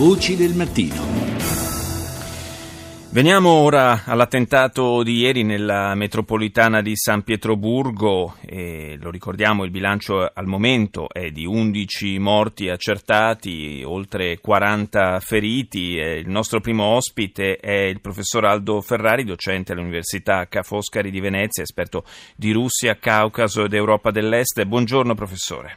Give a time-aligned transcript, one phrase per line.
[0.00, 0.94] Voci del mattino.
[3.10, 8.36] Veniamo ora all'attentato di ieri nella metropolitana di San Pietroburgo.
[8.40, 15.96] E lo ricordiamo, il bilancio al momento è di 11 morti accertati, oltre 40 feriti.
[15.96, 21.62] Il nostro primo ospite è il professor Aldo Ferrari, docente all'Università Ca' Foscari di Venezia,
[21.62, 22.04] esperto
[22.34, 24.64] di Russia, Caucaso ed Europa dell'Est.
[24.64, 25.76] Buongiorno professore.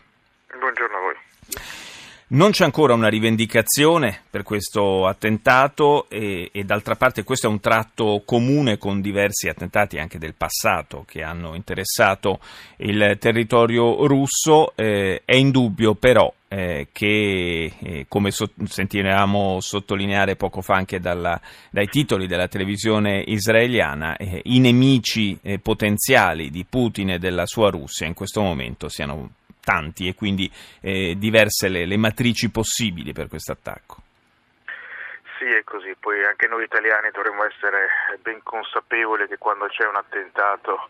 [2.34, 7.60] Non c'è ancora una rivendicazione per questo attentato e, e, d'altra parte questo è un
[7.60, 12.40] tratto comune con diversi attentati anche del passato che hanno interessato
[12.78, 14.74] il territorio russo.
[14.76, 21.40] Eh, è indubbio però eh, che, eh, come so- sentivamo sottolineare poco fa anche dalla,
[21.70, 27.70] dai titoli della televisione israeliana, eh, i nemici eh, potenziali di Putin e della sua
[27.70, 29.30] Russia in questo momento siano
[29.64, 34.02] tanti e quindi eh, diverse le, le matrici possibili per questo attacco.
[35.38, 35.96] Sì, è così.
[36.00, 37.88] Poi anche noi italiani dovremmo essere
[38.22, 40.90] ben consapevoli che quando c'è un attentato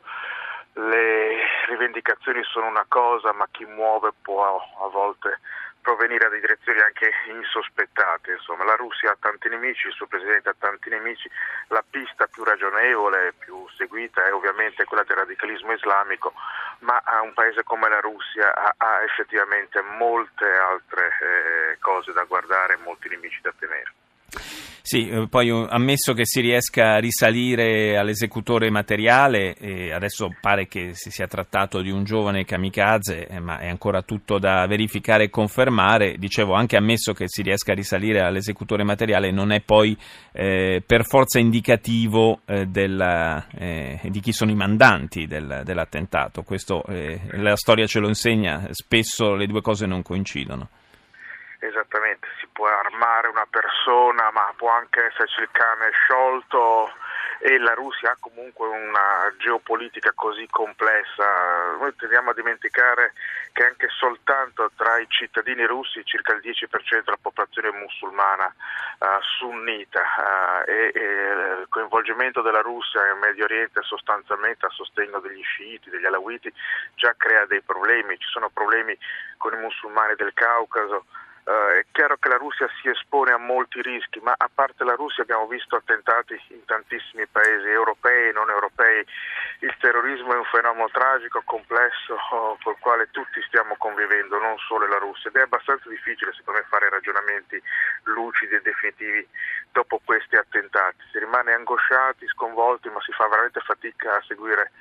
[0.74, 5.40] le rivendicazioni sono una cosa, ma chi muove può a volte
[5.84, 8.32] provenire da direzioni anche insospettate.
[8.32, 11.30] Insomma, la Russia ha tanti nemici, il suo presidente ha tanti nemici,
[11.68, 16.34] la pista più ragionevole, più seguita è ovviamente quella del radicalismo islamico,
[16.80, 22.78] ma un paese come la Russia ha, ha effettivamente molte altre eh, cose da guardare,
[22.78, 24.63] molti nemici da tenere.
[24.86, 30.68] Sì, eh, poi eh, ammesso che si riesca a risalire all'esecutore materiale, eh, adesso pare
[30.68, 35.24] che si sia trattato di un giovane kamikaze, eh, ma è ancora tutto da verificare
[35.24, 36.18] e confermare.
[36.18, 39.98] Dicevo, anche ammesso che si riesca a risalire all'esecutore materiale, non è poi
[40.34, 46.44] eh, per forza indicativo eh, della, di chi sono i mandanti del, dell'attentato.
[46.44, 46.84] Questo
[47.32, 50.68] la storia ce lo insegna, spesso le due cose non coincidono.
[51.64, 56.92] Esattamente, si può armare una persona, ma può anche esserci il cane sciolto
[57.40, 61.76] e la Russia ha comunque una geopolitica così complessa.
[61.78, 63.14] Noi tendiamo a dimenticare
[63.52, 69.06] che anche soltanto tra i cittadini russi circa il 10% della popolazione musulmana uh,
[69.38, 71.02] sunnita uh, e, e,
[71.62, 76.52] il coinvolgimento della Russia in Medio Oriente sostanzialmente a sostegno degli sciiti, degli alawiti
[76.96, 78.18] già crea dei problemi.
[78.18, 78.98] Ci sono problemi
[79.38, 81.06] con i musulmani del Caucaso.
[81.44, 84.96] Uh, è chiaro che la Russia si espone a molti rischi, ma a parte la
[84.96, 89.06] Russia abbiamo visto attentati in tantissimi paesi europei e non europei.
[89.60, 94.88] Il terrorismo è un fenomeno tragico, complesso, oh, col quale tutti stiamo convivendo, non solo
[94.88, 97.62] la Russia, ed è abbastanza difficile secondo me fare ragionamenti
[98.04, 99.28] lucidi e definitivi
[99.74, 101.04] dopo questi attentati.
[101.12, 104.72] Si rimane angosciati, sconvolti, ma si fa veramente fatica a seguire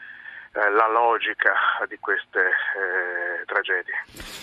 [0.52, 1.52] la logica
[1.88, 3.94] di queste eh, tragedie.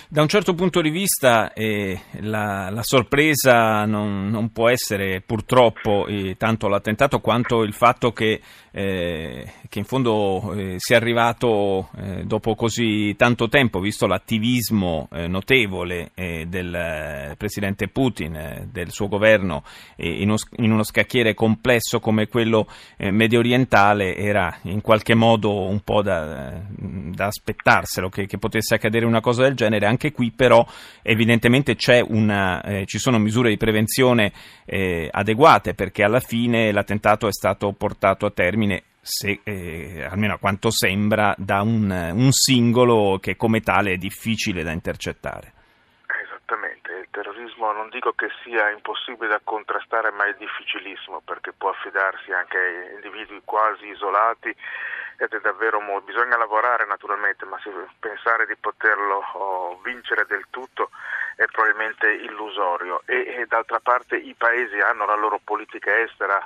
[0.07, 6.07] Da un certo punto di vista eh, la, la, sorpresa non, non, può essere purtroppo
[6.07, 11.89] eh, tanto l'attentato quanto il fatto che, eh, che in fondo eh, sia arrivato
[12.23, 19.63] dopo così tanto tempo, visto l'attivismo notevole del presidente Putin, del suo governo
[19.97, 26.61] in, uno, scacchiere complesso come quello medio orientale, era in qualche modo un po' da,
[26.67, 29.85] da aspettarselo che, che, potesse accadere una cosa del genere.
[29.85, 30.65] Anche qui, però,
[31.01, 31.75] evidentemente
[32.07, 34.31] una, eh, ci sono misure di prevenzione
[34.65, 38.83] eh, adeguate perché alla fine l'attentato è stato portato a termine.
[39.01, 44.61] Se, eh, almeno a quanto sembra, da un, un singolo che come tale è difficile
[44.61, 45.53] da intercettare
[47.19, 52.57] terrorismo non dico che sia impossibile da contrastare, ma è difficilissimo perché può affidarsi anche
[52.57, 54.55] a individui quasi isolati
[55.19, 56.05] ed è davvero molto.
[56.05, 57.59] Bisogna lavorare naturalmente, ma
[57.99, 60.89] pensare di poterlo oh, vincere del tutto
[61.35, 63.01] è probabilmente illusorio.
[63.05, 66.39] E, e d'altra parte i paesi hanno la loro politica estera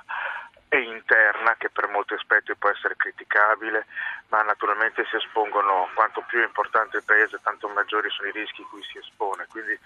[0.69, 3.85] e interna che per molti aspetti può essere criticabile,
[4.29, 8.63] ma naturalmente si espongono, quanto più è importante il paese, tanto maggiori sono i rischi
[8.63, 9.45] cui si espone.
[9.51, 9.77] Quindi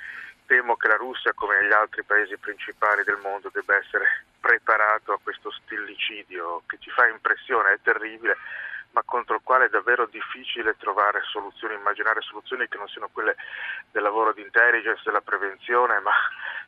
[0.46, 5.20] temo che la Russia, come gli altri paesi principali del mondo, debba essere preparato a
[5.22, 8.38] questo stillicidio che ci fa impressione, è terribile,
[8.98, 13.36] ma contro il quale è davvero difficile trovare soluzioni, immaginare soluzioni che non siano quelle
[13.92, 16.14] del lavoro di intelligence, della prevenzione, ma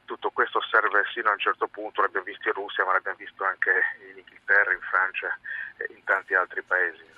[0.06, 3.44] tutto questo serve sino a un certo punto, l'abbiamo visto in Russia, ma l'abbiamo visto
[3.44, 3.72] anche
[4.12, 5.36] in Inghilterra, in Francia
[5.78, 7.09] e in tanti altri paesi.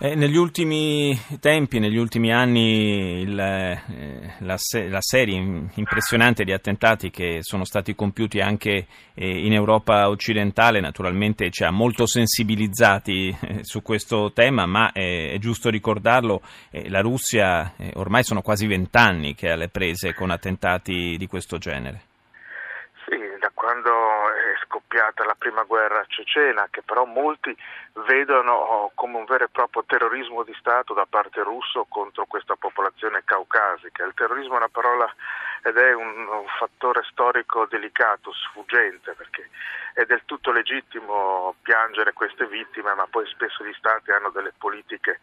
[0.00, 5.34] Eh, negli ultimi tempi, negli ultimi anni, il, eh, la, se- la, serie
[5.74, 11.72] impressionante di attentati che sono stati compiuti anche eh, in Europa occidentale naturalmente ci ha
[11.72, 18.22] molto sensibilizzati eh, su questo tema, ma è giusto ricordarlo, eh, la Russia eh, ormai
[18.22, 22.07] sono quasi vent'anni che ha le prese con attentati di questo genere.
[23.68, 27.54] Quando è scoppiata la prima guerra cecena, che però molti
[28.06, 33.24] vedono come un vero e proprio terrorismo di Stato da parte russo contro questa popolazione
[33.26, 34.06] caucasica.
[34.06, 35.06] Il terrorismo è una parola
[35.64, 39.50] ed è un, un fattore storico delicato, sfuggente, perché
[39.92, 45.20] è del tutto legittimo piangere queste vittime, ma poi spesso gli Stati hanno delle politiche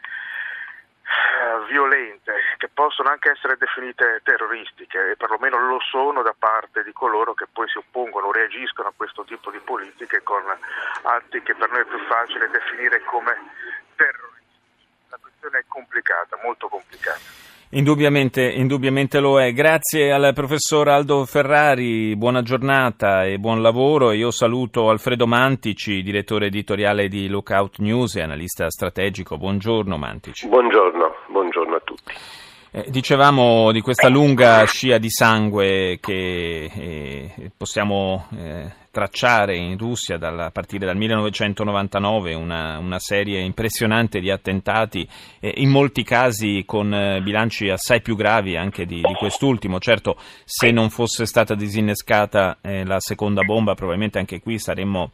[1.06, 6.92] eh, violente che possono anche essere definite terroristiche e perlomeno lo sono da parte di
[6.94, 10.42] coloro che poi si oppongono, reagiscono a questo tipo di politiche con
[11.04, 13.38] atti che per noi è più facile definire come
[13.96, 14.34] terroristici.
[15.10, 17.45] La questione è complicata, molto complicata.
[17.76, 19.52] Indubbiamente, indubbiamente, lo è.
[19.52, 24.14] Grazie al professor Aldo Ferrari, buona giornata e buon lavoro.
[24.14, 29.38] Io saluto Alfredo Mantici, direttore editoriale di Lookout News e analista strategico.
[29.38, 30.48] Buongiorno Mantici.
[30.48, 32.14] Buongiorno, buongiorno a tutti.
[32.78, 40.18] Eh, dicevamo di questa lunga scia di sangue che eh, possiamo eh, tracciare in Russia
[40.18, 45.08] dal, a partire dal 1999, una, una serie impressionante di attentati,
[45.40, 49.80] eh, in molti casi con eh, bilanci assai più gravi anche di, di, quest'ultimo.
[49.80, 55.12] Certo, se non fosse stata disinnescata eh, la seconda bomba, probabilmente anche qui saremmo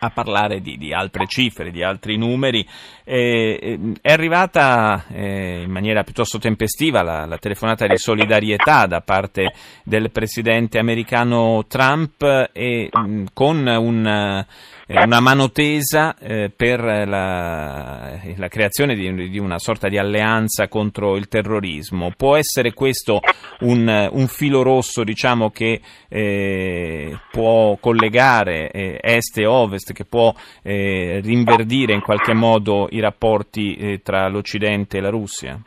[0.00, 2.66] a parlare di, di, altre cifre, di altri numeri.
[3.04, 9.52] Eh, è arrivata eh, in maniera piuttosto tempestiva la, la, telefonata di solidarietà da parte
[9.82, 14.46] del presidente americano Trump e mh, con un
[14.88, 21.16] una mano tesa eh, per la, la creazione di, di, una sorta di alleanza contro
[21.16, 22.12] il terrorismo.
[22.16, 23.20] Può essere questo
[23.60, 30.32] un, un filo rosso diciamo, che eh, può collegare eh, est e ovest, che può
[30.62, 35.58] eh, rinverdire in qualche modo i rapporti eh, tra l'Occidente e la Russia?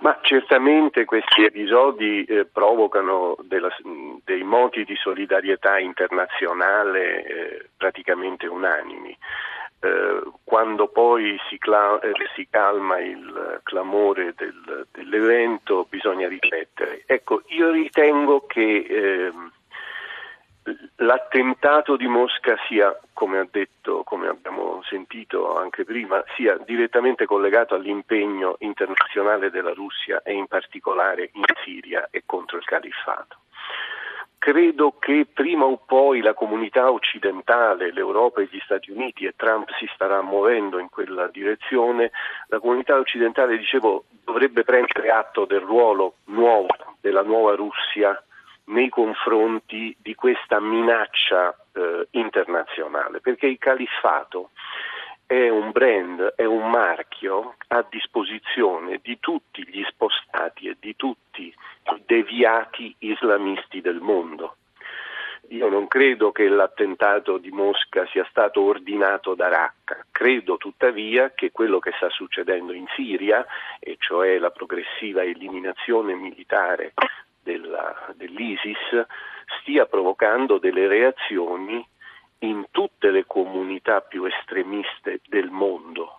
[0.00, 3.68] Ma certamente questi episodi eh, provocano della,
[4.24, 9.14] dei moti di solidarietà internazionale eh, praticamente unanimi.
[9.82, 17.02] Eh, quando poi si, cla- eh, si, calma il clamore del, dell'evento bisogna riflettere.
[17.04, 19.52] Ecco, io ritengo che ehm,
[20.96, 27.74] l'attentato di Mosca sia, come ha detto, come abbiamo sentito anche prima, sia direttamente collegato
[27.74, 33.38] all'impegno internazionale della Russia e in particolare in Siria e contro il califfato.
[34.38, 39.68] Credo che prima o poi la comunità occidentale, l'Europa e gli Stati Uniti, e Trump
[39.78, 42.10] si starà muovendo in quella direzione,
[42.46, 46.68] la comunità occidentale, dicevo, dovrebbe prendere atto del ruolo nuovo
[47.00, 48.18] della nuova Russia
[48.70, 54.50] nei confronti di questa minaccia eh, internazionale, perché il califfato
[55.26, 61.46] è un brand, è un marchio a disposizione di tutti gli spostati e di tutti
[61.46, 64.56] i deviati islamisti del mondo.
[65.48, 71.50] Io non credo che l'attentato di Mosca sia stato ordinato da Raqqa, credo tuttavia che
[71.50, 73.44] quello che sta succedendo in Siria,
[73.80, 76.92] e cioè la progressiva eliminazione militare
[77.50, 79.06] della, dell'ISIS
[79.60, 81.84] stia provocando delle reazioni
[82.40, 86.18] in tutte le comunità più estremiste del mondo.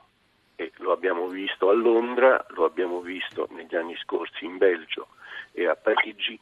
[0.56, 5.07] E lo abbiamo visto a Londra, lo abbiamo visto negli anni scorsi in Belgio
[5.54, 6.39] e a Parigi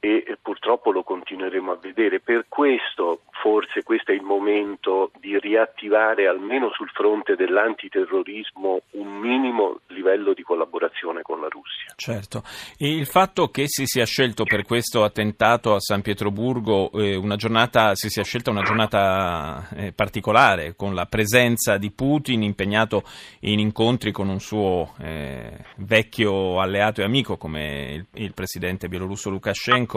[0.00, 2.20] e purtroppo lo continueremo a vedere.
[2.20, 9.80] Per questo forse questo è il momento di riattivare almeno sul fronte dell'antiterrorismo un minimo
[9.88, 11.92] livello di collaborazione con la Russia.
[11.96, 12.42] Certo,
[12.78, 17.94] il fatto che si sia scelto per questo attentato a San Pietroburgo eh, una giornata,
[17.94, 23.02] si sia scelta una giornata eh, particolare con la presenza di Putin impegnato
[23.40, 29.30] in incontri con un suo eh, vecchio alleato e amico come il, il presidente bielorusso
[29.30, 29.87] Lukashenko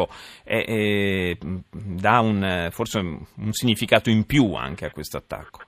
[1.69, 5.59] dà un, forse un significato in più anche a questo attacco.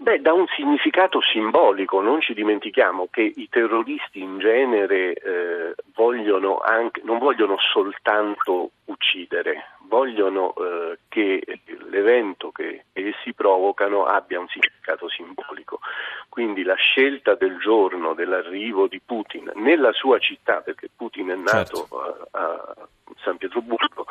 [0.00, 6.58] Beh, dà un significato simbolico, non ci dimentichiamo che i terroristi in genere eh, vogliono
[6.58, 11.42] anche, non vogliono soltanto uccidere, vogliono eh, che
[11.90, 15.80] l'evento che essi provocano abbia un significato simbolico.
[16.28, 21.88] Quindi la scelta del giorno dell'arrivo di Putin nella sua città, perché Putin è nato
[21.88, 22.00] certo.
[22.00, 22.88] a, a
[23.24, 24.06] San Pietroburgo,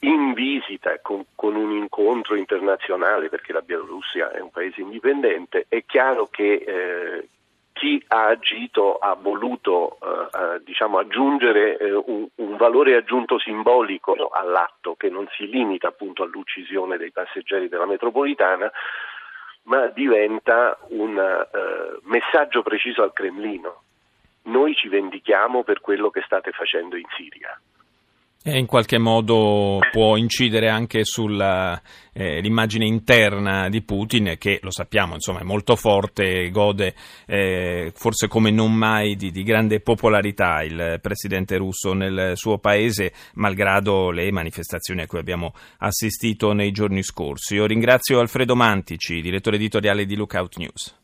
[0.00, 5.84] in visita con, con, un incontro internazionale, perché la Bielorussia è un paese indipendente, è
[5.86, 7.28] chiaro che eh,
[7.72, 14.28] chi ha agito ha voluto eh, eh, diciamo, aggiungere eh, un, un, valore aggiunto simbolico
[14.30, 18.70] all'atto che non si limita appunto all'uccisione dei passeggeri della metropolitana,
[19.64, 23.82] ma diventa un eh, messaggio preciso al Cremlino.
[24.44, 27.58] Noi ci vendichiamo per quello che state facendo in Siria.
[28.44, 35.14] E in qualche modo può incidere anche sull'immagine eh, interna di Putin, che lo sappiamo,
[35.14, 36.92] insomma, è molto forte, gode
[37.26, 43.12] eh, forse come non mai di, di, grande popolarità il presidente russo nel suo paese,
[43.34, 47.54] malgrado le manifestazioni a cui abbiamo assistito nei giorni scorsi.
[47.54, 50.96] Io ringrazio Alfredo Mantici, direttore editoriale di Lookout News.